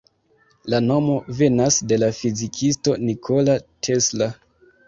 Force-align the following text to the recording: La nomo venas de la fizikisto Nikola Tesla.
La 0.73 0.79
nomo 0.85 1.17
venas 1.41 1.77
de 1.91 2.01
la 2.05 2.09
fizikisto 2.21 2.97
Nikola 3.05 3.59
Tesla. 3.89 4.33